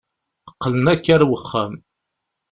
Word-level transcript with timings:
Qqlen 0.53 0.85
akk 0.93 1.05
ar 1.13 1.21
wexxam. 1.29 1.73